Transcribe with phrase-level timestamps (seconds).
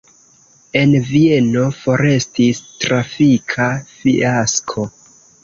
[0.79, 4.89] En Vieno forestis trafika fiasko.